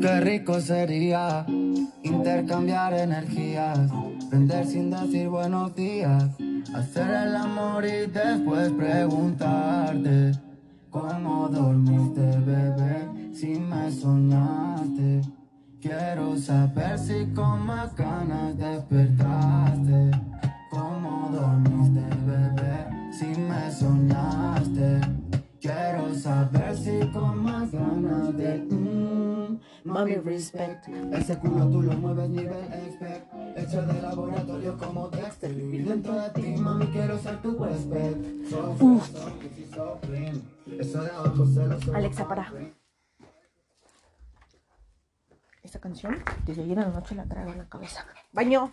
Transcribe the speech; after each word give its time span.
Qué 0.00 0.20
rico 0.20 0.60
sería 0.60 1.46
intercambiar 2.02 2.92
energías, 2.94 3.78
prender 4.28 4.66
sin 4.66 4.90
decir 4.90 5.28
buenos 5.28 5.74
días, 5.74 6.24
hacer 6.74 7.08
el 7.08 7.36
amor 7.36 7.84
y 7.84 8.06
después 8.10 8.72
preguntarte 8.72 10.32
cómo 10.90 11.48
dormiste, 11.48 12.20
bebé, 12.40 13.32
si 13.32 13.58
me 13.60 13.90
soñaste. 13.90 15.22
Quiero 15.80 16.36
saber 16.36 16.98
si 16.98 17.26
con 17.34 17.66
más 17.66 17.94
ganas. 17.96 18.56
Ese 30.52 31.38
culo 31.38 31.66
tú 31.68 31.82
lo 31.82 31.92
mueves 31.92 32.28
nivel 32.28 32.64
expert 32.72 33.24
Hecho 33.56 33.82
de 33.82 34.02
laboratorio 34.02 34.76
como 34.76 35.08
Dexter 35.08 35.54
Vivir 35.54 35.88
dentro 35.88 36.12
de 36.20 36.30
ti, 36.30 36.56
mami, 36.56 36.86
quiero 36.88 37.18
ser 37.18 37.40
tu 37.40 37.52
huésped 37.52 38.16
so 38.50 38.76
Alexa, 41.94 42.28
para. 42.28 42.52
Esta 45.62 45.78
canción, 45.80 46.22
desde 46.44 46.62
ayer 46.62 46.78
a 46.78 46.82
la 46.82 46.88
noche 46.88 47.14
la 47.14 47.24
traigo 47.24 47.52
en 47.52 47.58
la 47.58 47.68
cabeza. 47.68 48.04
¡Baño! 48.32 48.72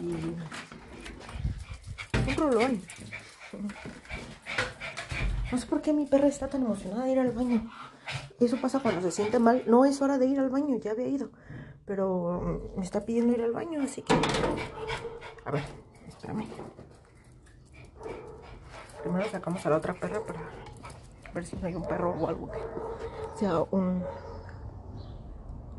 Y... 0.00 0.36
Un 2.28 2.36
rolón. 2.36 2.82
No 5.50 5.58
sé 5.58 5.66
por 5.66 5.80
qué 5.80 5.92
mi 5.92 6.06
perra 6.06 6.28
está 6.28 6.48
tan 6.48 6.62
emocionada 6.62 7.04
de 7.04 7.12
ir 7.12 7.18
al 7.18 7.32
baño. 7.32 7.70
Eso 8.40 8.56
pasa 8.60 8.80
cuando 8.80 9.00
se 9.02 9.10
siente 9.10 9.38
mal. 9.38 9.64
No 9.66 9.84
es 9.84 10.00
hora 10.00 10.18
de 10.18 10.26
ir 10.26 10.38
al 10.38 10.50
baño, 10.50 10.76
ya 10.76 10.92
había 10.92 11.08
ido. 11.08 11.30
Pero 11.84 12.40
mm, 12.42 12.78
me 12.78 12.84
está 12.84 13.04
pidiendo 13.04 13.32
ir 13.32 13.42
al 13.42 13.52
baño, 13.52 13.82
así 13.82 14.02
que... 14.02 14.14
A 15.44 15.50
ver, 15.50 15.64
espérame. 16.06 16.46
Primero 19.02 19.28
sacamos 19.30 19.64
a 19.64 19.70
la 19.70 19.76
otra 19.76 19.94
perra 19.94 20.20
para 20.24 20.40
ver 21.34 21.44
si 21.44 21.56
no 21.56 21.66
hay 21.66 21.74
un 21.74 21.82
perro 21.82 22.12
o 22.12 22.28
algo 22.28 22.50
que 22.50 22.58
sea 23.36 23.60
un, 23.70 24.02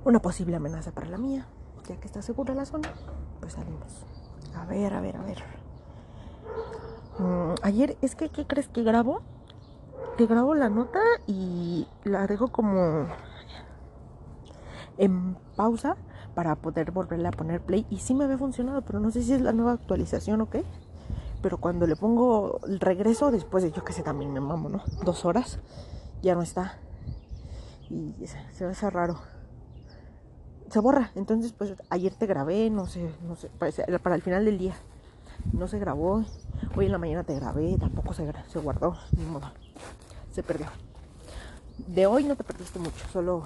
una 0.06 0.22
posible 0.22 0.56
amenaza 0.56 0.92
para 0.92 1.08
la 1.08 1.18
mía. 1.18 1.48
Ya 1.88 2.00
que 2.00 2.08
está 2.08 2.22
segura 2.22 2.54
la 2.54 2.66
zona, 2.66 2.94
pues 3.40 3.54
salimos. 3.54 4.06
A 4.56 4.66
ver, 4.66 4.94
a 4.94 5.02
ver, 5.02 5.18
a 5.18 5.24
ver. 5.24 5.44
Mm, 7.20 7.56
ayer, 7.64 7.98
es 8.02 8.16
que, 8.16 8.30
¿qué 8.30 8.46
crees 8.46 8.68
que 8.68 8.84
grabo? 8.84 9.22
Que 10.20 10.28
grabo 10.28 10.54
la 10.54 10.68
nota 10.68 11.00
y 11.28 11.88
la 12.04 12.28
dejo 12.28 12.50
como 12.50 13.08
en 14.98 15.38
pausa 15.56 15.96
para 16.36 16.58
poder 16.58 16.92
volverle 16.92 17.30
a 17.30 17.32
poner 17.32 17.62
play. 17.62 17.86
Y 17.90 18.00
sí 18.00 18.14
me 18.14 18.26
había 18.26 18.38
funcionado, 18.38 18.82
pero 18.82 19.00
no 19.00 19.12
sé 19.12 19.24
si 19.24 19.32
es 19.32 19.40
la 19.40 19.54
nueva 19.54 19.72
actualización 19.72 20.42
o 20.42 20.50
qué. 20.50 20.66
Pero 21.42 21.58
cuando 21.58 21.88
le 21.88 21.96
pongo 21.96 22.60
el 22.68 22.82
regreso, 22.82 23.32
después 23.32 23.64
de 23.64 23.72
yo 23.72 23.86
que 23.86 23.94
sé, 23.94 24.04
también 24.04 24.34
me 24.34 24.42
mamo, 24.42 24.68
¿no? 24.68 24.84
Dos 25.06 25.24
horas, 25.24 25.60
ya 26.22 26.36
no 26.36 26.42
está. 26.42 26.74
Y 27.90 28.28
se, 28.28 28.46
se 28.52 28.66
me 28.66 28.72
hace 28.72 28.90
raro. 28.90 29.22
Se 30.70 30.82
borra. 30.82 31.12
Entonces, 31.16 31.54
pues 31.54 31.76
ayer 31.90 32.14
te 32.14 32.26
grabé, 32.26 32.70
no 32.70 32.88
sé, 32.88 33.10
no 33.26 33.38
sé, 33.38 33.50
para 34.04 34.16
el 34.16 34.22
final 34.22 34.44
del 34.44 34.58
día. 34.58 34.76
No 35.54 35.70
se 35.70 35.80
grabó. 35.80 36.26
Hoy 36.76 36.88
en 36.88 36.92
la 36.92 36.98
mañana 36.98 37.24
te 37.24 37.36
grabé, 37.36 37.78
tampoco 37.80 38.14
se, 38.14 38.30
se 38.50 38.60
guardó, 38.60 38.98
ni 39.16 39.24
modo. 39.24 39.50
Se 40.32 40.44
perdió. 40.44 40.68
De 41.88 42.06
hoy 42.06 42.24
no 42.24 42.36
te 42.36 42.44
perdiste 42.44 42.80
mucho, 42.80 43.08
solo 43.12 43.44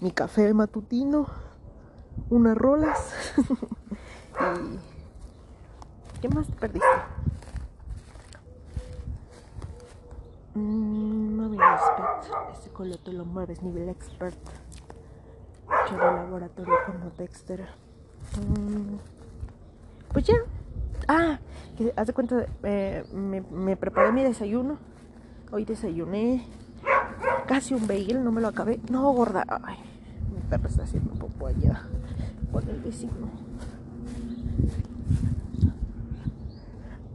mi 0.00 0.10
café 0.10 0.52
matutino, 0.52 1.26
unas 2.30 2.56
rolas. 2.56 3.12
y 4.40 6.20
¿Qué 6.20 6.28
más 6.28 6.46
te 6.46 6.54
perdiste? 6.54 6.86
Mm, 10.54 11.36
Mami 11.36 11.56
respect. 11.58 12.58
Ese 12.58 12.70
color 12.70 12.98
te 12.98 13.12
lo 13.12 13.24
mueves, 13.24 13.62
nivel 13.62 13.88
expert. 13.88 14.36
Hecho 15.84 15.94
de 15.94 16.00
laboratorio 16.00 16.74
como 16.86 17.10
Dexter. 17.10 17.66
Mm, 18.38 18.96
pues 20.12 20.26
ya. 20.26 20.34
Ah, 21.08 21.40
que 21.76 21.92
haz 21.96 22.06
de 22.06 22.12
cuenta, 22.12 22.46
eh, 22.62 23.04
me, 23.12 23.40
me 23.40 23.76
preparé 23.76 24.12
mi 24.12 24.22
desayuno. 24.22 24.78
Hoy 25.54 25.66
desayuné 25.66 26.46
casi 27.46 27.74
un 27.74 27.86
bagel, 27.86 28.24
no 28.24 28.32
me 28.32 28.40
lo 28.40 28.48
acabé. 28.48 28.80
No, 28.90 29.12
gorda. 29.12 29.44
Ay, 29.62 29.76
mi 30.32 30.40
perro 30.48 30.66
está 30.66 30.84
haciendo 30.84 31.12
popo 31.12 31.46
allá 31.46 31.82
con 32.50 32.66
el 32.66 32.80
vecino. 32.80 33.12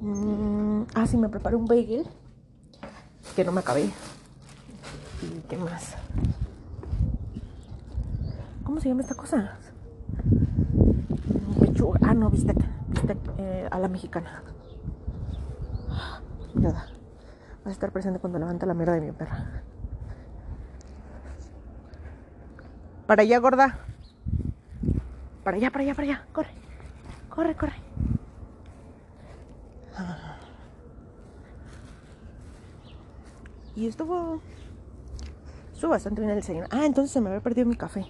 Mm, 0.02 0.84
ah, 0.94 1.08
sí, 1.08 1.18
me 1.18 1.30
preparé 1.30 1.56
un 1.56 1.66
bagel 1.66 2.06
que 3.36 3.44
no 3.44 3.52
me 3.52 3.62
acabé. 3.62 3.86
¿Y 5.24 5.40
qué 5.50 5.58
más? 5.58 5.96
¿Cómo 8.64 8.80
se 8.80 8.90
llama 8.90 9.02
esta 9.02 9.16
cosa? 9.16 9.58
Pechuga. 11.60 12.00
Ah, 12.04 12.14
no, 12.14 12.30
bistec. 12.30 12.58
Bistec 12.90 13.18
eh, 13.40 13.68
a 13.72 13.80
la 13.80 13.88
mexicana. 13.88 14.44
Nada. 16.54 16.97
A 17.68 17.70
estar 17.70 17.92
presente 17.92 18.20
cuando 18.20 18.40
levanta 18.40 18.66
la 18.66 18.74
mierda 18.74 18.94
de 18.94 19.02
mi 19.02 19.12
perra. 19.12 19.62
Para 23.06 23.24
allá, 23.24 23.38
gorda. 23.40 23.80
Para 25.44 25.58
allá, 25.58 25.70
para 25.70 25.84
allá, 25.84 25.94
para 25.94 26.08
allá. 26.08 26.26
Corre. 26.32 26.50
Corre, 27.30 27.56
corre. 27.56 27.76
Y 33.76 33.88
estuvo. 33.88 34.42
Estuvo 35.74 35.92
bastante 35.92 36.22
bien 36.22 36.32
el 36.32 36.38
desayuno. 36.38 36.68
Ah, 36.72 36.86
entonces 36.86 37.12
se 37.12 37.22
me 37.22 37.30
había 37.30 37.42
perdido 37.42 37.68
mi 37.68 37.76
café. 37.76 38.06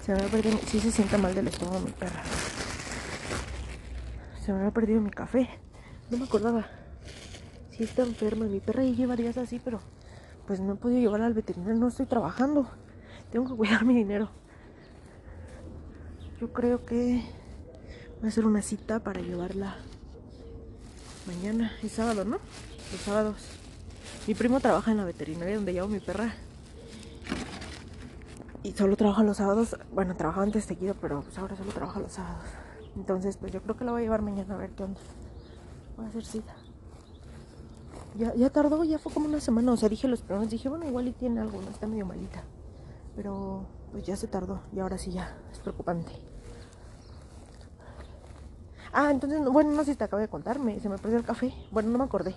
Se 0.00 0.12
me 0.12 0.18
había 0.18 0.30
perdido. 0.30 0.56
mi- 0.56 0.62
se 0.62 0.90
siente 0.90 1.18
mal 1.18 1.34
del 1.34 1.48
estómago 1.48 1.80
mi 1.80 1.90
perra. 1.90 2.22
Se 4.40 4.52
me 4.52 4.60
había 4.60 4.70
perdido 4.70 5.00
mi 5.00 5.10
café. 5.10 5.48
No 6.10 6.16
me 6.18 6.24
acordaba. 6.24 6.64
Sí 7.78 7.84
está 7.84 8.02
enferma. 8.02 8.46
Mi 8.46 8.58
perra 8.58 8.82
ya 8.82 8.90
lleva 8.90 9.14
días 9.14 9.38
así, 9.38 9.60
pero 9.64 9.78
pues 10.48 10.58
no 10.58 10.72
he 10.72 10.76
podido 10.76 10.98
llevarla 10.98 11.26
al 11.26 11.34
veterinario. 11.34 11.76
No 11.76 11.86
estoy 11.86 12.06
trabajando. 12.06 12.68
Tengo 13.30 13.48
que 13.48 13.54
cuidar 13.54 13.84
mi 13.84 13.94
dinero. 13.94 14.30
Yo 16.40 16.52
creo 16.52 16.84
que 16.84 17.22
voy 18.16 18.24
a 18.24 18.28
hacer 18.28 18.46
una 18.46 18.62
cita 18.62 18.98
para 18.98 19.20
llevarla 19.20 19.76
mañana. 21.28 21.70
Es 21.80 21.92
sábado, 21.92 22.24
¿no? 22.24 22.38
Los 22.90 23.00
sábados. 23.00 23.46
Mi 24.26 24.34
primo 24.34 24.58
trabaja 24.58 24.90
en 24.90 24.96
la 24.96 25.04
veterinaria 25.04 25.54
donde 25.54 25.72
llevo 25.72 25.86
mi 25.86 26.00
perra. 26.00 26.34
Y 28.64 28.72
solo 28.72 28.96
trabaja 28.96 29.22
los 29.22 29.36
sábados. 29.36 29.76
Bueno, 29.92 30.16
trabajaba 30.16 30.42
antes 30.42 30.64
seguido, 30.64 30.96
pero 31.00 31.22
pues 31.22 31.38
ahora 31.38 31.54
solo 31.54 31.70
trabaja 31.70 32.00
los 32.00 32.12
sábados. 32.12 32.44
Entonces, 32.96 33.36
pues 33.36 33.52
yo 33.52 33.62
creo 33.62 33.76
que 33.76 33.84
la 33.84 33.92
voy 33.92 34.00
a 34.00 34.04
llevar 34.04 34.22
mañana 34.22 34.56
a 34.56 34.58
ver 34.58 34.70
qué 34.70 34.82
onda. 34.82 35.00
Voy 35.96 36.06
a 36.06 36.08
hacer 36.08 36.24
cita. 36.24 36.56
Ya, 38.18 38.34
ya 38.34 38.50
tardó, 38.50 38.82
ya 38.84 38.98
fue 38.98 39.12
como 39.12 39.26
una 39.26 39.40
semana. 39.40 39.72
O 39.72 39.76
sea, 39.76 39.88
dije 39.88 40.08
los 40.08 40.20
primeros, 40.22 40.50
dije, 40.50 40.68
bueno, 40.68 40.86
igual 40.86 41.08
y 41.08 41.12
tiene 41.12 41.40
algo, 41.40 41.60
no 41.62 41.70
está 41.70 41.86
medio 41.86 42.04
malita. 42.06 42.42
Pero 43.16 43.62
pues 43.92 44.04
ya 44.04 44.16
se 44.16 44.26
tardó 44.26 44.60
y 44.72 44.80
ahora 44.80 44.98
sí 44.98 45.12
ya 45.12 45.36
es 45.52 45.58
preocupante. 45.58 46.12
Ah, 48.92 49.10
entonces, 49.10 49.40
no- 49.40 49.52
bueno, 49.52 49.70
no 49.70 49.84
sé 49.84 49.92
si 49.92 49.98
te 49.98 50.04
acabo 50.04 50.20
de 50.20 50.28
contarme, 50.28 50.80
se 50.80 50.88
me 50.88 50.98
perdió 50.98 51.18
el 51.18 51.24
café. 51.24 51.52
Bueno, 51.70 51.90
no 51.90 51.98
me 51.98 52.04
acordé. 52.04 52.34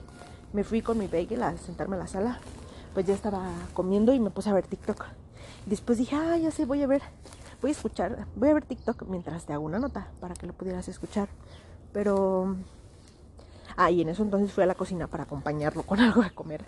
Me 0.53 0.63
fui 0.63 0.81
con 0.81 0.97
mi 0.97 1.07
bagel 1.07 1.41
a 1.43 1.57
sentarme 1.57 1.95
a 1.95 1.99
la 1.99 2.07
sala. 2.07 2.39
Pues 2.93 3.05
ya 3.05 3.13
estaba 3.13 3.49
comiendo 3.73 4.13
y 4.13 4.19
me 4.19 4.29
puse 4.29 4.49
a 4.49 4.53
ver 4.53 4.67
TikTok. 4.67 5.05
Después 5.65 5.97
dije, 5.97 6.15
ah, 6.15 6.37
ya 6.37 6.51
sé, 6.51 6.65
voy 6.65 6.83
a 6.83 6.87
ver, 6.87 7.01
voy 7.61 7.69
a 7.71 7.73
escuchar, 7.73 8.25
voy 8.35 8.49
a 8.49 8.53
ver 8.53 8.65
TikTok 8.65 9.03
mientras 9.07 9.45
te 9.45 9.53
hago 9.53 9.63
una 9.65 9.79
nota 9.79 10.07
para 10.19 10.33
que 10.35 10.45
lo 10.47 10.53
pudieras 10.53 10.87
escuchar. 10.89 11.29
Pero, 11.93 12.55
ah, 13.77 13.91
y 13.91 14.01
en 14.01 14.09
eso 14.09 14.23
entonces 14.23 14.51
fui 14.51 14.63
a 14.63 14.67
la 14.67 14.75
cocina 14.75 15.07
para 15.07 15.23
acompañarlo 15.23 15.83
con 15.83 15.99
algo 16.01 16.21
de 16.21 16.31
comer. 16.31 16.63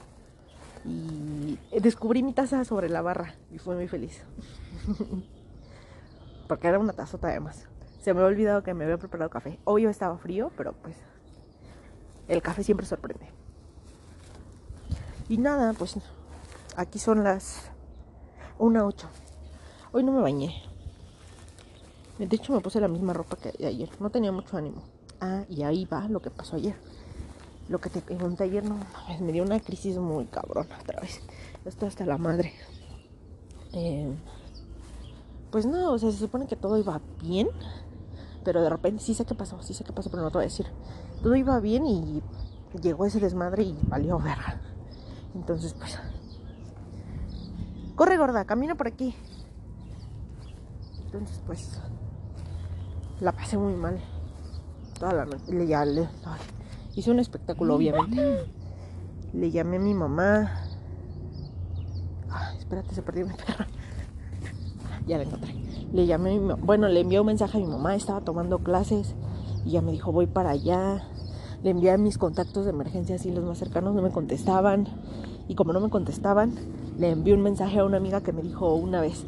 Y 0.85 1.57
descubrí 1.79 2.23
mi 2.23 2.33
taza 2.33 2.65
sobre 2.65 2.89
la 2.89 3.01
barra 3.01 3.35
y 3.51 3.57
fui 3.57 3.75
muy 3.75 3.87
feliz. 3.87 4.23
Porque 6.47 6.67
era 6.67 6.79
una 6.79 6.93
tazota 6.93 7.29
además. 7.29 7.67
Se 8.01 8.13
me 8.13 8.19
había 8.19 8.33
olvidado 8.33 8.63
que 8.63 8.73
me 8.73 8.83
había 8.83 8.97
preparado 8.97 9.29
café. 9.29 9.59
Obvio 9.63 9.89
estaba 9.89 10.17
frío, 10.17 10.51
pero 10.57 10.73
pues 10.73 10.97
el 12.27 12.41
café 12.41 12.63
siempre 12.63 12.85
sorprende. 12.85 13.27
Y 15.29 15.37
nada, 15.37 15.73
pues 15.73 15.95
aquí 16.75 16.99
son 16.99 17.23
las 17.23 17.71
1.08. 18.59 19.05
Hoy 19.93 20.03
no 20.03 20.11
me 20.11 20.21
bañé. 20.21 20.63
De 22.19 22.35
hecho, 22.35 22.53
me 22.53 22.59
puse 22.59 22.79
la 22.79 22.87
misma 22.87 23.13
ropa 23.13 23.37
que 23.37 23.65
ayer. 23.65 23.89
No 23.99 24.09
tenía 24.09 24.31
mucho 24.31 24.57
ánimo. 24.57 24.83
Ah, 25.25 25.45
y 25.47 25.63
ahí 25.63 25.85
va 25.85 26.09
lo 26.09 26.21
que 26.21 26.29
pasó 26.29 26.57
ayer. 26.57 26.75
Lo 27.69 27.79
que 27.79 27.89
te 27.89 28.01
pregunté 28.01 28.43
ayer, 28.43 28.65
no 28.65 28.77
me 29.21 29.31
dio 29.31 29.43
una 29.43 29.57
crisis 29.61 29.97
muy 29.97 30.25
cabrona 30.25 30.77
otra 30.81 30.99
vez. 30.99 31.21
Esto 31.63 31.85
hasta 31.85 32.05
la 32.05 32.17
madre. 32.17 32.51
Eh, 33.71 34.13
pues 35.49 35.65
no, 35.65 35.93
o 35.93 35.97
sea, 35.97 36.11
se 36.11 36.17
supone 36.17 36.45
que 36.45 36.57
todo 36.57 36.77
iba 36.77 36.99
bien. 37.21 37.47
Pero 38.43 38.61
de 38.61 38.69
repente 38.69 39.01
sí 39.01 39.13
sé 39.13 39.23
qué 39.23 39.33
pasó, 39.33 39.61
sí 39.63 39.73
sé 39.73 39.85
qué 39.85 39.93
pasó, 39.93 40.09
pero 40.11 40.23
no 40.23 40.29
te 40.29 40.39
voy 40.39 40.43
a 40.43 40.49
decir. 40.49 40.65
Todo 41.21 41.37
iba 41.37 41.57
bien 41.61 41.85
y 41.85 42.21
llegó 42.81 43.05
ese 43.05 43.21
desmadre 43.21 43.63
y 43.63 43.79
valió 43.83 44.19
verga. 44.19 44.59
Entonces, 45.35 45.73
pues. 45.73 45.97
Corre, 47.95 48.17
gorda, 48.17 48.43
camina 48.43 48.75
por 48.75 48.87
aquí. 48.87 49.15
Entonces, 51.05 51.41
pues. 51.45 51.79
La 53.21 53.31
pasé 53.31 53.57
muy 53.57 53.73
mal. 53.73 54.01
Toda 55.03 55.15
la 55.15 55.25
noche. 55.25 55.51
Le, 55.51 55.67
ya, 55.67 55.83
le, 55.83 56.07
hice 56.95 57.11
un 57.11 57.19
espectáculo, 57.19 57.75
obviamente. 57.75 58.45
Le 59.33 59.51
llamé 59.51 59.75
a 59.75 59.79
mi 59.81 59.93
mamá. 59.93 60.49
Ay, 62.29 62.57
espérate, 62.57 62.95
se 62.95 63.01
perdió 63.01 63.27
mi 63.27 63.33
perra. 63.33 63.67
Ya 65.05 65.17
la 65.17 65.25
encontré. 65.25 65.53
Le 65.91 66.05
llamé, 66.05 66.39
bueno, 66.39 66.87
le 66.87 67.01
envié 67.01 67.19
un 67.19 67.25
mensaje 67.25 67.57
a 67.57 67.59
mi 67.59 67.67
mamá. 67.67 67.95
Estaba 67.95 68.21
tomando 68.21 68.59
clases 68.59 69.13
y 69.65 69.71
ya 69.71 69.81
me 69.81 69.91
dijo, 69.91 70.13
voy 70.13 70.25
para 70.25 70.51
allá. 70.51 71.05
Le 71.63 71.71
envié 71.71 71.91
a 71.91 71.97
mis 71.97 72.17
contactos 72.17 72.63
de 72.63 72.69
emergencia, 72.71 73.17
así 73.17 73.29
los 73.29 73.43
más 73.43 73.57
cercanos 73.57 73.93
no 73.93 74.01
me 74.01 74.11
contestaban. 74.11 74.87
Y 75.49 75.55
como 75.55 75.73
no 75.73 75.81
me 75.81 75.89
contestaban, 75.89 76.53
le 76.97 77.09
envié 77.09 77.33
un 77.33 77.41
mensaje 77.41 77.79
a 77.79 77.83
una 77.83 77.97
amiga 77.97 78.21
que 78.21 78.31
me 78.31 78.41
dijo 78.41 78.73
una 78.73 79.01
vez, 79.01 79.25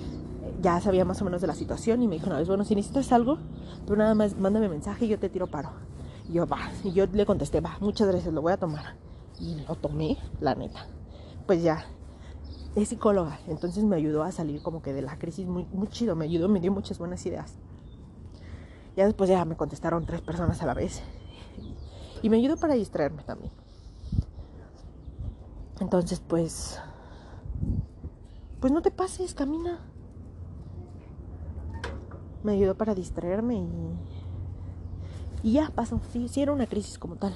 ya 0.65 0.81
sabía 0.81 1.05
más 1.05 1.21
o 1.21 1.25
menos 1.25 1.41
de 1.41 1.47
la 1.47 1.53
situación 1.53 2.01
y 2.01 2.07
me 2.07 2.15
dijo 2.15 2.25
una 2.25 2.39
vez, 2.39 2.47
bueno, 2.47 2.65
si 2.65 2.73
necesitas 2.73 3.11
algo, 3.11 3.37
tú 3.85 3.95
nada 3.95 4.15
más 4.15 4.35
mándame 4.35 4.67
mensaje 4.67 5.05
y 5.05 5.09
yo 5.09 5.19
te 5.19 5.29
tiro 5.29 5.45
paro. 5.45 5.69
Y 6.27 6.33
yo, 6.33 6.47
va, 6.47 6.57
y 6.83 6.91
yo 6.91 7.05
le 7.05 7.23
contesté, 7.23 7.61
va, 7.61 7.77
muchas 7.81 8.07
gracias, 8.07 8.33
lo 8.33 8.41
voy 8.41 8.51
a 8.51 8.57
tomar. 8.57 8.95
Y 9.39 9.63
lo 9.67 9.75
tomé, 9.75 10.17
la 10.41 10.55
neta. 10.55 10.87
Pues 11.45 11.61
ya, 11.61 11.85
es 12.75 12.89
psicóloga, 12.89 13.39
entonces 13.47 13.83
me 13.83 13.95
ayudó 13.95 14.23
a 14.23 14.31
salir 14.31 14.63
como 14.63 14.81
que 14.81 14.91
de 14.91 15.03
la 15.03 15.19
crisis 15.19 15.45
muy, 15.45 15.65
muy 15.65 15.87
chido, 15.87 16.15
me 16.15 16.25
ayudó, 16.25 16.49
me 16.49 16.59
dio 16.59 16.71
muchas 16.71 16.97
buenas 16.97 17.23
ideas. 17.27 17.59
Ya 18.97 19.05
después 19.05 19.29
ya 19.29 19.45
me 19.45 19.55
contestaron 19.55 20.07
tres 20.07 20.21
personas 20.21 20.63
a 20.63 20.65
la 20.65 20.73
vez 20.73 21.03
y 22.23 22.29
me 22.31 22.37
ayudó 22.37 22.57
para 22.57 22.73
distraerme 22.73 23.21
también. 23.21 23.51
Entonces, 25.79 26.19
pues, 26.27 26.79
pues 28.59 28.73
no 28.73 28.81
te 28.81 28.89
pases, 28.89 29.35
camina. 29.35 29.91
Me 32.45 32.51
ayudó 32.51 32.75
para 32.75 32.93
distraerme 32.93 33.55
y, 33.55 33.67
y 35.41 35.53
ya 35.53 35.71
pasó. 35.73 35.99
Sí, 36.11 36.27
sí 36.27 36.43
era 36.43 36.53
una 36.53 36.67
crisis 36.67 36.99
como 36.99 37.15
tal. 37.15 37.33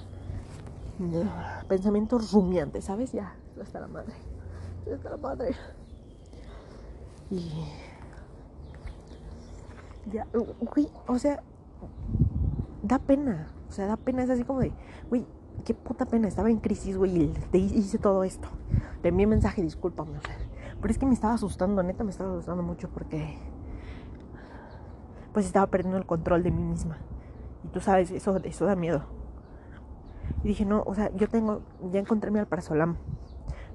Pensamientos 1.68 2.32
rumiantes, 2.32 2.86
¿sabes? 2.86 3.12
Ya, 3.12 3.34
hasta 3.60 3.80
la 3.80 3.88
madre. 3.88 4.14
Hasta 4.94 5.10
la 5.10 5.18
madre. 5.18 5.56
Y 7.32 7.50
ya, 10.12 10.28
uy, 10.76 10.90
o 11.08 11.18
sea, 11.18 11.42
da 12.84 13.00
pena. 13.00 13.48
O 13.68 13.72
sea, 13.72 13.88
da 13.88 13.98
pena, 13.98 14.24
es 14.24 14.30
así 14.30 14.44
como 14.44 14.60
de, 14.60 14.72
güey, 15.10 15.26
qué 15.66 15.74
puta 15.74 16.06
pena, 16.06 16.28
estaba 16.28 16.52
en 16.52 16.58
crisis, 16.58 16.98
güey, 16.98 17.32
te 17.52 17.58
hice 17.58 17.98
todo 17.98 18.24
esto. 18.24 18.48
Te 19.02 19.10
envié 19.10 19.26
mensaje, 19.26 19.64
discúlpame, 19.64 20.20
pero 20.82 20.92
es 20.92 21.00
que 21.00 21.06
me 21.06 21.14
estaba 21.14 21.34
asustando, 21.34 21.82
neta 21.82 22.04
me 22.04 22.12
estaba 22.12 22.32
asustando 22.32 22.62
mucho 22.62 22.90
porque 22.90 23.38
pues 25.34 25.46
estaba 25.46 25.68
perdiendo 25.68 25.98
el 25.98 26.06
control 26.06 26.44
de 26.44 26.52
mí 26.52 26.64
misma. 26.64 26.98
Y 27.64 27.68
tú 27.70 27.80
sabes, 27.80 28.12
eso, 28.12 28.36
eso 28.38 28.66
da 28.66 28.76
miedo. 28.76 29.04
Y 30.44 30.50
dije, 30.50 30.66
no, 30.66 30.84
o 30.86 30.96
sea, 30.96 31.12
yo 31.16 31.28
tengo, 31.28 31.62
ya 31.92 32.00
encontré 32.00 32.32
mi 32.32 32.40
alprazolam. 32.40 32.98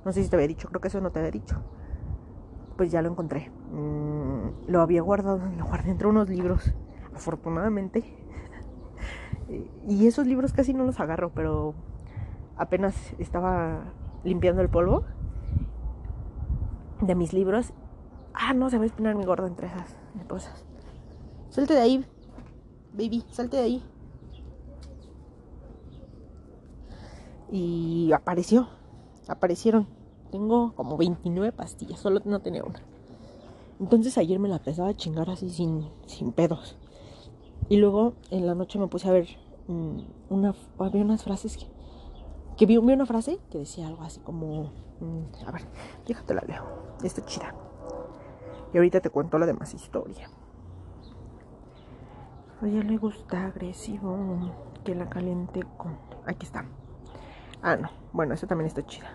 No 0.05 0.13
sé 0.13 0.23
si 0.23 0.29
te 0.29 0.37
había 0.37 0.49
dicho, 0.49 0.69
creo 0.69 0.81
que 0.81 0.89
eso 0.89 1.01
no 1.01 1.11
te 1.11 1.19
había 1.19 1.31
dicho. 1.31 1.63
Pues 2.77 2.91
ya 2.91 3.03
lo 3.03 3.11
encontré. 3.11 3.51
Mm, 3.73 4.71
lo 4.71 4.81
había 4.81 5.03
guardado, 5.03 5.41
lo 5.59 5.65
guardé 5.67 5.91
entre 5.91 6.09
unos 6.09 6.29
libros. 6.29 6.75
Afortunadamente, 7.15 8.05
y 9.89 10.07
esos 10.07 10.27
libros 10.27 10.53
casi 10.53 10.75
no 10.75 10.85
los 10.85 10.99
agarro, 11.01 11.31
pero 11.33 11.75
apenas 12.57 13.15
estaba 13.19 13.85
limpiando 14.25 14.63
el 14.63 14.69
polvo 14.69 15.05
de 17.01 17.15
mis 17.15 17.33
libros. 17.33 17.73
Ah, 18.33 18.53
no, 18.53 18.69
se 18.71 18.79
va 18.79 18.85
a 18.85 18.87
espinar 18.87 19.15
mi 19.15 19.25
gordo 19.25 19.47
entre 19.47 19.69
esas 19.69 19.97
cosas. 20.29 20.65
Salte 21.55 21.75
de 21.75 21.81
ahí, 21.81 22.05
baby, 22.95 23.23
salte 23.31 23.59
de 23.59 23.63
ahí. 23.63 23.83
Y 27.53 28.11
apareció, 28.13 28.67
aparecieron. 29.29 29.87
Tengo 30.33 30.75
como 30.75 30.97
29 30.97 31.53
pastillas, 31.53 32.01
solo 32.01 32.21
no 32.25 32.41
tenía 32.41 32.65
una. 32.65 32.83
Entonces 33.79 34.19
ayer 34.19 34.41
me 34.41 34.49
la 34.49 34.57
empezaba 34.57 34.89
a 34.89 34.97
chingar 34.97 35.31
así 35.31 35.49
sin, 35.49 35.89
sin 36.07 36.33
pedos. 36.33 36.77
Y 37.69 37.77
luego 37.77 38.15
en 38.33 38.49
la 38.49 38.57
noche 38.57 38.81
me 38.81 38.89
puse 38.89 39.09
a 39.09 39.13
ver 39.13 39.29
mm, 39.69 39.99
una, 40.31 40.57
había 40.81 41.03
unas 41.03 41.23
frases 41.23 41.57
que, 41.57 41.67
que 42.57 42.67
vi, 42.67 42.79
una 42.79 43.07
frase 43.07 43.39
que 43.53 43.59
decía 43.59 43.87
algo 43.87 44.03
así 44.03 44.19
como, 44.19 44.73
mm, 44.99 45.47
a 45.47 45.53
ver, 45.53 45.63
déjate 46.05 46.35
la 46.35 46.43
leo, 46.49 46.65
está 47.05 47.25
chida. 47.25 47.55
Y 48.73 48.77
ahorita 48.77 48.99
te 48.99 49.11
cuento 49.11 49.39
la 49.39 49.47
demás 49.47 49.73
historia. 49.73 50.29
Ella 52.65 52.83
le 52.83 52.97
gusta 52.97 53.47
agresivo, 53.47 54.17
que 54.85 54.95
la 54.95 55.09
caliente 55.09 55.63
con... 55.77 55.99
Aquí 56.27 56.47
está. 56.47 56.65
Ah, 57.63 57.77
no. 57.77 57.91
Bueno, 58.13 58.33
esta 58.33 58.47
también 58.47 58.67
está 58.67 58.85
chida. 58.87 59.07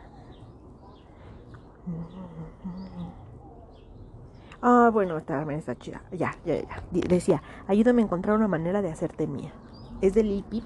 Ah, 4.61 4.91
bueno, 4.93 5.21
también 5.23 5.59
está 5.59 5.75
chida. 5.75 6.03
Ya, 6.11 6.35
ya, 6.45 6.61
ya. 6.61 6.83
Decía, 6.91 7.41
ayúdame 7.67 8.01
a 8.01 8.05
encontrar 8.05 8.35
una 8.35 8.47
manera 8.47 8.81
de 8.81 8.91
hacerte 8.91 9.25
mía. 9.25 9.51
Es 10.01 10.13
de 10.13 10.23
Lil 10.23 10.43
Peep. 10.43 10.65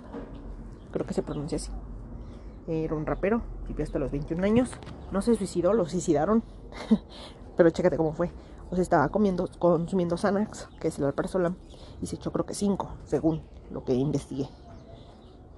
Creo 0.92 1.06
que 1.06 1.14
se 1.14 1.24
pronuncia 1.24 1.56
así. 1.56 1.72
Era 2.68 2.96
un 2.96 3.06
rapero, 3.06 3.44
vivió 3.68 3.84
hasta 3.84 4.00
los 4.00 4.12
21 4.12 4.44
años. 4.44 4.72
No 5.12 5.22
se 5.22 5.36
suicidó, 5.36 5.74
lo 5.74 5.86
suicidaron. 5.86 6.44
Pero 7.58 7.70
chécate 7.70 7.98
cómo 7.98 8.14
fue. 8.14 8.32
O 8.72 8.76
sea, 8.76 8.82
estaba 8.82 9.10
comiendo, 9.10 9.48
consumiendo 9.60 10.18
Xanax, 10.18 10.70
que 10.80 10.88
es 10.88 10.98
el 10.98 11.06
alprazolam, 11.06 11.56
y 12.04 12.06
se 12.06 12.18
echó 12.18 12.34
creo 12.34 12.46
que 12.46 12.54
5, 12.54 12.90
según 13.06 13.42
lo 13.72 13.86
que 13.86 13.94
investigué. 13.94 14.50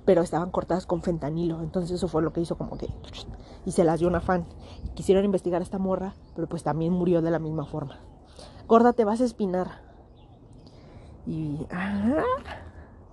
Pero 0.05 0.21
estaban 0.21 0.51
cortadas 0.51 0.85
con 0.85 1.01
fentanilo, 1.01 1.63
entonces 1.63 1.95
eso 1.95 2.07
fue 2.07 2.21
lo 2.21 2.31
que 2.31 2.41
hizo 2.41 2.55
como 2.55 2.77
que... 2.77 2.87
Y 3.65 3.71
se 3.71 3.83
las 3.83 3.99
dio 3.99 4.07
una 4.07 4.21
fan. 4.21 4.45
Quisieron 4.93 5.25
investigar 5.25 5.59
a 5.61 5.63
esta 5.63 5.79
morra, 5.79 6.13
pero 6.35 6.47
pues 6.47 6.61
también 6.61 6.93
murió 6.93 7.23
de 7.23 7.31
la 7.31 7.39
misma 7.39 7.65
forma. 7.65 7.97
Gorda, 8.67 8.93
te 8.93 9.05
vas 9.05 9.21
a 9.21 9.25
espinar. 9.25 9.81
Y. 11.25 11.65
Ah, 11.71 12.23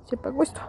se 0.04 0.18
pagó 0.18 0.42
esto. 0.42 0.60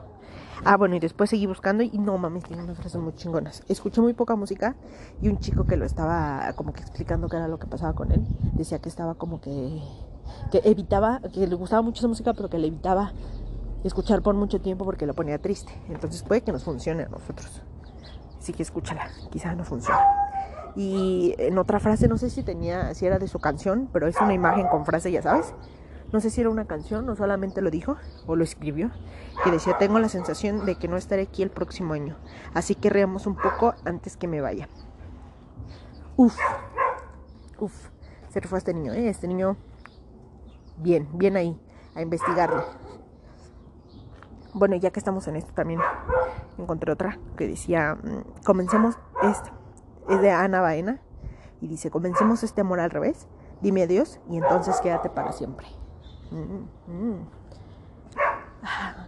Ah, 0.63 0.77
bueno, 0.77 0.95
y 0.95 0.99
después 0.99 1.29
seguí 1.29 1.45
buscando 1.45 1.83
y 1.83 1.97
no 1.97 2.17
mames, 2.17 2.45
tiene 2.45 2.63
unas 2.63 2.77
frases 2.77 3.01
muy 3.01 3.13
chingonas. 3.13 3.63
Escuché 3.67 3.99
muy 3.99 4.13
poca 4.13 4.37
música 4.37 4.77
y 5.21 5.27
un 5.27 5.39
chico 5.39 5.65
que 5.65 5.75
lo 5.75 5.83
estaba 5.83 6.53
como 6.55 6.71
que 6.71 6.81
explicando 6.81 7.27
qué 7.27 7.35
era 7.35 7.49
lo 7.49 7.59
que 7.59 7.67
pasaba 7.67 7.91
con 7.93 8.13
él, 8.13 8.25
decía 8.53 8.79
que 8.79 8.87
estaba 8.87 9.15
como 9.15 9.41
que 9.41 9.81
que 10.51 10.61
evitaba, 10.63 11.19
que 11.33 11.47
le 11.47 11.55
gustaba 11.55 11.81
mucho 11.81 11.99
esa 11.99 12.07
música, 12.07 12.33
pero 12.33 12.49
que 12.49 12.57
le 12.57 12.67
evitaba 12.67 13.13
escuchar 13.83 14.21
por 14.21 14.35
mucho 14.35 14.61
tiempo 14.61 14.85
porque 14.85 15.05
lo 15.05 15.13
ponía 15.13 15.39
triste. 15.39 15.73
Entonces 15.89 16.23
puede 16.23 16.41
que 16.41 16.51
nos 16.51 16.63
funcione 16.63 17.03
a 17.03 17.09
nosotros. 17.09 17.61
Así 18.39 18.53
que 18.53 18.63
escúchala, 18.63 19.09
quizá 19.29 19.55
no 19.55 19.63
funcione. 19.63 19.99
Y 20.75 21.35
en 21.37 21.57
otra 21.57 21.79
frase, 21.79 22.07
no 22.07 22.17
sé 22.17 22.29
si 22.29 22.43
tenía, 22.43 22.93
si 22.93 23.05
era 23.05 23.19
de 23.19 23.27
su 23.27 23.39
canción, 23.39 23.89
pero 23.93 24.07
es 24.07 24.19
una 24.19 24.33
imagen 24.33 24.67
con 24.67 24.85
frase, 24.85 25.11
ya 25.11 25.21
sabes. 25.21 25.53
No 26.11 26.19
sé 26.19 26.29
si 26.29 26.41
era 26.41 26.49
una 26.51 26.65
canción 26.65 27.09
o 27.09 27.15
solamente 27.15 27.61
lo 27.61 27.71
dijo 27.71 27.97
o 28.27 28.35
lo 28.35 28.43
escribió, 28.43 28.91
que 29.43 29.49
decía, 29.49 29.79
tengo 29.79 29.97
la 29.97 30.09
sensación 30.09 30.63
de 30.63 30.75
que 30.75 30.87
no 30.87 30.95
estaré 30.95 31.23
aquí 31.23 31.41
el 31.41 31.49
próximo 31.49 31.93
año, 31.93 32.17
así 32.53 32.75
que 32.75 32.91
reamos 32.91 33.25
un 33.25 33.35
poco 33.35 33.73
antes 33.83 34.15
que 34.15 34.27
me 34.27 34.39
vaya. 34.39 34.69
Uf, 36.15 36.37
uf, 37.57 37.89
se 38.29 38.41
fue 38.41 38.59
este 38.59 38.75
niño, 38.75 38.93
¿eh? 38.93 39.09
Este 39.09 39.27
niño, 39.27 39.57
bien, 40.77 41.07
bien 41.13 41.35
ahí, 41.35 41.59
a 41.95 42.01
investigarle. 42.01 42.63
Bueno, 44.53 44.75
ya 44.75 44.91
que 44.91 44.99
estamos 44.99 45.27
en 45.27 45.35
esto 45.35 45.51
también 45.53 45.79
encontré 46.57 46.91
otra 46.91 47.17
que 47.37 47.47
decía, 47.47 47.95
mm, 47.95 48.43
comencemos 48.43 48.99
esto 49.23 49.49
es 50.09 50.21
de 50.21 50.31
Ana 50.31 50.61
Baena 50.61 50.99
y 51.61 51.67
dice, 51.67 51.89
comencemos 51.89 52.43
este 52.43 52.61
amor 52.61 52.79
al 52.79 52.89
revés, 52.91 53.27
dime 53.61 53.83
adiós 53.83 54.19
y 54.29 54.37
entonces 54.37 54.79
quédate 54.81 55.09
para 55.09 55.31
siempre. 55.31 55.67
Mm, 56.31 56.91
mm. 56.91 57.27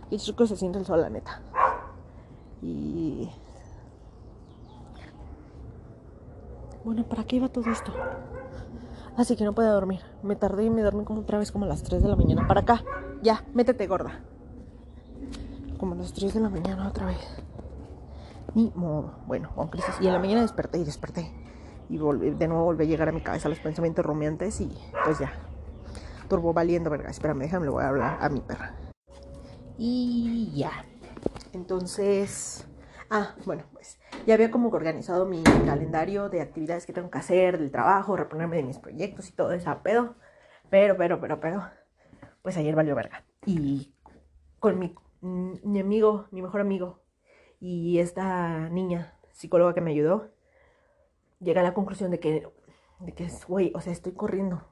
Qué 0.10 0.17
chico 0.17 0.45
se 0.45 0.55
siente 0.55 0.79
el 0.79 0.86
sol, 0.86 1.01
la 1.01 1.10
neta. 1.10 1.41
Y... 2.62 3.31
Bueno, 6.84 7.03
¿para 7.03 7.24
qué 7.24 7.38
iba 7.38 7.50
todo 7.50 7.69
esto? 7.72 7.91
Así 9.17 9.36
que 9.36 9.45
no 9.45 9.53
puedo 9.53 9.72
dormir. 9.72 10.01
Me 10.24 10.36
tardé 10.36 10.65
y 10.65 10.69
me 10.69 10.81
dormí 10.81 11.05
como 11.05 11.22
otra 11.22 11.39
vez 11.39 11.51
como 11.51 11.65
a 11.65 11.67
las 11.67 11.84
3 11.84 12.03
de 12.03 12.10
la 12.10 12.15
mañana. 12.15 12.48
Para 12.48 12.62
acá. 12.62 12.84
Ya, 13.22 13.43
métete 13.53 13.88
gorda. 13.88 14.19
Como 15.77 15.93
a 15.93 15.98
las 15.98 16.13
3 16.13 16.34
de 16.34 16.39
la 16.41 16.50
mañana 16.50 16.88
otra 16.88 17.05
vez. 17.05 17.19
Ni 18.53 18.72
modo. 18.75 19.15
Bueno, 19.25 19.51
con 19.55 19.69
crisis. 19.69 19.95
Y 20.01 20.07
en 20.07 20.13
la 20.13 20.19
mañana 20.19 20.41
desperté 20.41 20.79
y 20.79 20.84
desperté. 20.84 21.31
Y 21.89 21.98
volví, 21.98 22.31
de 22.31 22.48
nuevo 22.48 22.65
volví 22.65 22.86
a 22.86 22.88
llegar 22.88 23.10
a 23.10 23.12
mi 23.12 23.22
cabeza 23.22 23.48
los 23.48 23.60
pensamientos 23.60 24.05
rumiantes 24.05 24.60
y 24.60 24.75
pues 25.05 25.19
ya. 25.19 25.31
Turbo 26.27 26.53
valiendo, 26.53 26.89
verga. 26.89 27.10
Espérame, 27.10 27.39
déjame, 27.39 27.65
le 27.65 27.72
voy 27.72 27.84
a 27.84 27.89
hablar 27.89 28.17
a 28.19 28.29
mi 28.29 28.41
perra. 28.41 28.75
Y 29.77 30.51
ya. 30.55 30.72
Entonces... 31.53 32.65
Ah, 33.10 33.36
bueno, 33.45 33.63
pues 33.72 34.00
ya 34.25 34.34
había 34.34 34.51
como 34.51 34.70
organizado 34.70 35.25
mi 35.25 35.44
calendario 35.44 36.29
de 36.29 36.41
actividades 36.41 36.86
que 36.86 36.94
tengo 36.94 37.12
que 37.12 37.20
hacer, 37.20 37.60
del 37.60 37.72
trabajo, 37.72 38.17
reponerme 38.17 38.58
de 38.58 38.63
mis 38.63 38.79
proyectos 38.79 39.29
y 39.29 39.34
todo 39.34 39.51
ese 39.51 39.70
pedo. 39.84 40.15
Pero, 40.70 40.98
pero, 40.98 41.20
pero, 41.20 41.39
pero, 41.39 41.63
pues 42.41 42.58
ayer 42.58 42.75
valió 42.75 42.96
verga. 42.96 43.24
Y 43.46 43.94
con 44.60 44.79
mi, 44.79 44.96
mi 45.22 45.79
amigo, 45.79 46.27
mi 46.32 46.41
mejor 46.41 46.62
amigo, 46.62 47.03
y 47.60 48.00
esta 48.00 48.70
niña 48.70 49.17
psicóloga 49.32 49.75
que 49.75 49.82
me 49.82 49.91
ayudó, 49.91 50.32
llega 51.39 51.62
a 51.62 51.63
la 51.63 51.74
conclusión 51.74 52.10
de 52.10 52.20
que, 52.20 52.48
de 53.00 53.13
que 53.13 53.25
es, 53.25 53.46
güey, 53.46 53.72
o 53.75 53.82
sea, 53.82 53.94
estoy 53.94 54.13
corriendo. 54.13 54.67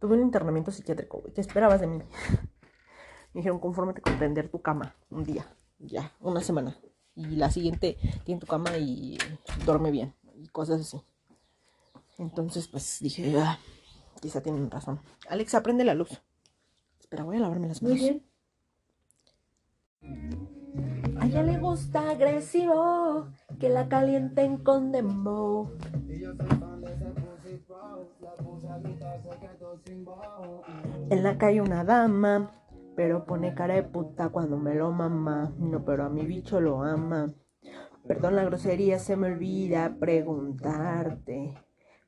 Tuve 0.00 0.14
un 0.14 0.22
internamiento 0.22 0.70
psiquiátrico, 0.72 1.20
güey. 1.20 1.32
¿Qué 1.32 1.40
esperabas 1.40 1.80
de 1.80 1.86
mí? 1.86 1.98
Me 3.34 3.40
dijeron, 3.40 3.60
confórmate 3.60 4.00
con 4.00 4.18
tender 4.18 4.48
tu 4.48 4.62
cama 4.62 4.96
un 5.10 5.22
día, 5.22 5.46
ya, 5.78 6.12
una 6.20 6.40
semana 6.40 6.76
y 7.18 7.36
la 7.36 7.50
siguiente 7.50 7.98
tiene 8.24 8.40
tu 8.40 8.46
cama 8.46 8.78
y 8.78 9.18
duerme 9.66 9.90
bien 9.90 10.14
y 10.36 10.46
cosas 10.48 10.80
así. 10.80 11.00
Entonces, 12.16 12.68
pues 12.68 12.98
dije, 13.00 13.34
ah, 13.38 13.58
quizá 14.20 14.40
tienen 14.40 14.70
razón. 14.70 15.00
Alexa, 15.28 15.62
prende 15.62 15.84
la 15.84 15.94
luz. 15.94 16.22
Espera, 17.00 17.24
voy 17.24 17.36
a 17.36 17.40
lavarme 17.40 17.68
las 17.68 17.82
manos. 17.82 17.98
Muy 17.98 18.08
bien. 18.08 18.22
A 21.20 21.26
ella 21.26 21.42
le 21.42 21.58
gusta 21.58 22.10
agresivo, 22.10 23.28
que 23.58 23.68
la 23.68 23.88
calienten 23.88 24.58
con 24.58 24.92
dembow. 24.92 25.72
En 31.10 31.22
la 31.22 31.38
calle 31.38 31.60
una 31.60 31.82
dama 31.82 32.52
pero 32.98 33.24
pone 33.26 33.54
cara 33.54 33.74
de 33.74 33.84
puta 33.84 34.30
cuando 34.30 34.56
me 34.56 34.74
lo 34.74 34.90
mama. 34.90 35.52
No, 35.56 35.84
pero 35.84 36.04
a 36.04 36.08
mi 36.08 36.26
bicho 36.26 36.60
lo 36.60 36.82
ama. 36.82 37.32
Perdón 38.08 38.34
la 38.34 38.42
grosería, 38.42 38.98
se 38.98 39.14
me 39.14 39.28
olvida 39.28 39.94
preguntarte. 40.00 41.54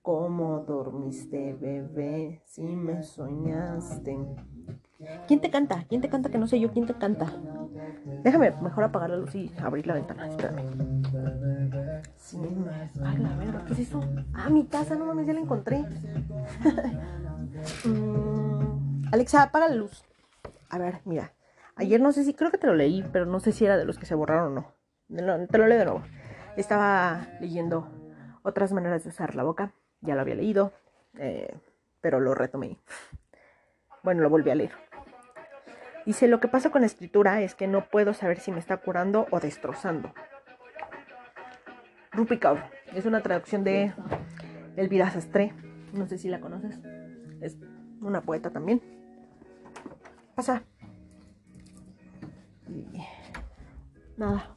¿Cómo 0.03 0.65
dormiste, 0.67 1.55
bebé? 1.55 2.43
Si 2.45 2.65
me 2.65 3.05
soñaste. 3.05 4.19
¿Quién 5.29 5.41
te 5.41 5.49
canta? 5.49 5.85
¿Quién 5.89 6.01
te 6.01 6.09
canta 6.09 6.29
que 6.29 6.39
no 6.39 6.49
sé 6.49 6.59
yo? 6.59 6.73
¿Quién 6.73 6.87
te 6.87 6.95
canta? 6.95 7.33
Déjame 8.25 8.51
mejor 8.61 8.83
apagar 8.83 9.11
la 9.11 9.19
luz 9.19 9.33
y 9.37 9.49
abrir 9.63 9.87
la 9.87 9.95
ventana. 9.95 10.27
Espérame. 10.27 10.59
Sí, 12.17 12.37
Ay, 13.05 13.19
la 13.19 13.37
verga, 13.37 13.65
¿qué 13.65 13.75
es 13.75 13.79
eso? 13.79 14.01
Ah, 14.35 14.51
mi 14.51 14.65
taza, 14.65 14.97
no 14.97 15.07
mames, 15.07 15.29
ya 15.29 15.35
la 15.35 15.41
encontré. 15.41 15.85
Mm, 17.85 19.05
Alexa, 19.13 19.43
apaga 19.43 19.69
la 19.69 19.75
luz. 19.75 20.03
A 20.71 20.79
ver, 20.79 21.01
mira. 21.05 21.35
Ayer 21.75 22.01
no 22.01 22.13
sé 22.13 22.25
si, 22.25 22.35
creo 22.35 22.51
que 22.51 22.59
te 22.59 22.67
lo 22.67 22.75
leí, 22.75 23.05
pero 23.13 23.27
no 23.27 23.41
sé 23.41 23.53
si 23.53 23.65
era 23.65 23.77
de 23.77 23.85
los 23.85 23.99
que 23.99 24.07
se 24.07 24.15
borraron 24.15 24.57
o 24.57 24.61
no. 24.61 25.47
Te 25.49 25.59
lo 25.59 25.67
leo 25.67 25.79
de 25.79 25.85
nuevo. 25.85 26.03
Estaba 26.57 27.27
leyendo 27.41 27.89
otras 28.43 28.73
maneras 28.73 29.03
de 29.03 29.11
usar 29.11 29.35
la 29.35 29.43
boca. 29.43 29.73
Ya 30.01 30.15
lo 30.15 30.21
había 30.21 30.37
leído, 30.37 30.73
eh, 31.19 31.59
pero 32.01 32.21
lo 32.21 32.35
retomé. 32.35 32.79
Bueno, 34.03 34.23
lo 34.23 34.31
volví 34.31 34.49
a 34.49 34.55
leer. 34.55 34.73
Dice, 36.07 36.27
lo 36.27 36.41
que 36.41 36.49
pasa 36.49 36.71
con 36.71 36.81
la 36.81 36.87
escritura 36.87 37.43
es 37.43 37.55
que 37.55 37.67
no 37.67 37.91
puedo 37.91 38.15
saber 38.15 38.41
si 38.41 38.51
me 38.51 38.59
está 38.59 38.79
curando 38.79 39.27
o 39.31 39.41
destrozando. 39.41 40.15
Rupi 42.11 42.39
Kaur. 42.39 42.61
Es 42.95 43.05
una 43.05 43.21
traducción 43.23 43.63
de 43.63 43.93
Elvira 44.77 45.11
Sastre. 45.11 45.53
No 45.93 46.07
sé 46.07 46.17
si 46.17 46.31
la 46.31 46.41
conoces. 46.41 46.81
Es 47.43 47.59
una 48.01 48.23
poeta 48.23 48.51
también 48.51 49.00
Nada. 54.17 54.57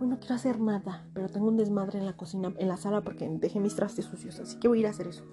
Hoy 0.00 0.08
no 0.08 0.18
quiero 0.18 0.34
hacer 0.34 0.60
nada, 0.60 1.06
pero 1.12 1.28
tengo 1.28 1.48
un 1.48 1.56
desmadre 1.56 1.98
en 1.98 2.06
la 2.06 2.16
cocina, 2.16 2.52
en 2.56 2.68
la 2.68 2.76
sala, 2.76 3.02
porque 3.02 3.28
dejé 3.28 3.60
mis 3.60 3.76
trastes 3.76 4.06
sucios, 4.06 4.40
así 4.40 4.58
que 4.58 4.66
voy 4.66 4.78
a 4.78 4.80
ir 4.80 4.86
a 4.86 4.90
hacer 4.90 5.06
eso. 5.06 5.24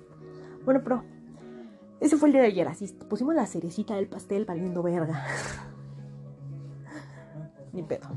Bueno, 0.66 0.82
pero 0.84 1.04
ese 2.00 2.18
fue 2.18 2.30
el 2.30 2.34
día 2.34 2.42
de 2.42 2.48
ayer, 2.48 2.68
así 2.68 2.88
pusimos 3.10 3.34
la 3.34 3.48
cerecita 3.48 3.96
del 3.96 4.08
pastel 4.08 4.46
valiendo 4.46 4.84
verga. 4.84 5.26
Ni 7.74 7.82
pedo. 7.82 8.08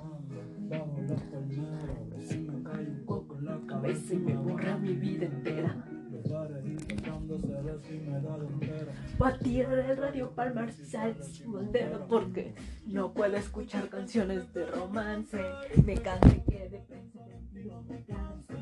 Voy 9.20 9.28
a 9.28 9.38
tirar 9.38 9.78
el 9.78 9.98
radio 9.98 10.30
palmar 10.30 10.72
sin 10.72 11.70
dedo 11.72 12.06
porque 12.08 12.54
no 12.86 13.12
puedo 13.12 13.36
escuchar 13.36 13.90
canciones 13.90 14.50
de 14.54 14.64
romance. 14.64 15.38
Me 15.84 15.94
cansé 15.98 16.42
que 16.48 16.70
de 16.70 16.78
pensar 16.78 17.28
en 17.28 17.86
me 17.86 18.02
canse. 18.06 18.54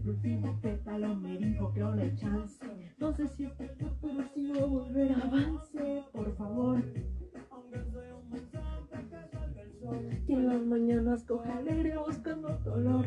El 0.00 0.08
último 0.08 0.58
pétalo 0.62 1.14
me 1.16 1.36
dijo 1.36 1.70
que 1.74 1.80
no 1.80 1.92
hay 1.92 2.16
chance. 2.16 2.64
No 2.96 3.12
sé 3.12 3.28
si 3.28 3.44
es 3.44 3.52
pero 3.58 4.24
si 4.32 4.58
a 4.58 4.64
volver 4.64 5.12
avance, 5.12 6.04
por 6.10 6.34
favor. 6.34 6.82
Y 10.26 10.32
en 10.32 10.48
las 10.48 10.62
mañanas 10.62 11.24
coge 11.24 11.50
alegre 11.50 11.98
buscando 11.98 12.48
dolor. 12.64 13.04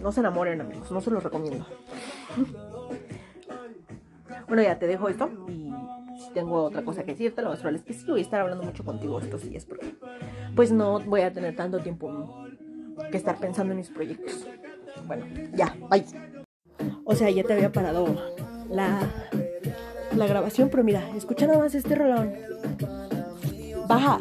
No 0.00 0.10
se 0.10 0.20
enamoren, 0.20 0.62
amigos, 0.62 0.90
no 0.90 1.02
se 1.02 1.10
los 1.10 1.22
recomiendo. 1.22 1.66
Bueno, 4.48 4.62
ya 4.62 4.78
te 4.78 4.86
dejo 4.86 5.08
esto 5.08 5.30
y 5.48 5.72
si 6.18 6.32
tengo 6.32 6.64
otra 6.64 6.82
cosa 6.82 7.04
que 7.04 7.12
decirte, 7.12 7.42
lo 7.42 7.50
más 7.50 7.58
probable 7.60 7.78
es 7.78 7.84
que 7.84 7.92
sí 7.92 8.10
voy 8.10 8.20
a 8.20 8.22
estar 8.22 8.40
hablando 8.40 8.64
mucho 8.64 8.84
contigo 8.84 9.20
estos 9.20 9.48
días 9.48 9.64
porque 9.64 9.94
pues 10.56 10.72
no 10.72 11.00
voy 11.00 11.20
a 11.20 11.32
tener 11.32 11.54
tanto 11.54 11.78
tiempo 11.80 12.46
que 13.10 13.16
estar 13.16 13.38
pensando 13.38 13.72
en 13.72 13.78
mis 13.78 13.90
proyectos. 13.90 14.46
Bueno, 15.06 15.26
ya, 15.54 15.76
bye. 15.90 16.04
O 17.04 17.14
sea, 17.14 17.30
ya 17.30 17.44
te 17.44 17.52
había 17.52 17.70
parado 17.70 18.06
la, 18.70 19.00
la 20.16 20.26
grabación, 20.26 20.68
pero 20.70 20.82
mira, 20.82 21.02
escucha 21.16 21.46
nada 21.46 21.58
más 21.58 21.74
este 21.74 21.94
rolón. 21.94 22.32
Baja. 23.86 24.20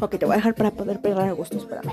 Ok, 0.00 0.18
te 0.18 0.26
voy 0.26 0.34
a 0.34 0.36
dejar 0.36 0.54
para 0.54 0.70
poder 0.70 1.00
pegar 1.00 1.28
a 1.28 1.32
gusto, 1.32 1.56
espérame. 1.58 1.92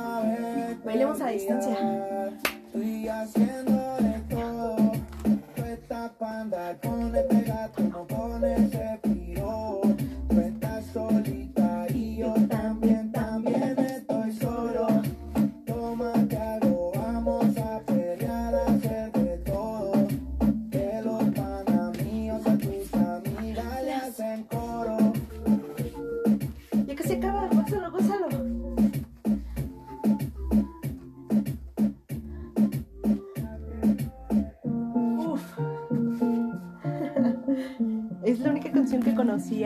Bailemos 0.91 1.21
a 1.21 1.27
distancia. 1.27 1.77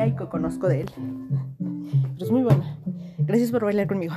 Y 0.08 0.16
que 0.16 0.26
conozco 0.28 0.68
de 0.68 0.82
él. 0.82 0.92
Pero 1.58 2.26
es 2.26 2.32
muy 2.32 2.44
buena. 2.44 2.78
Gracias 3.20 3.52
por 3.52 3.64
bailar 3.66 3.88
conmigo. 3.88 4.14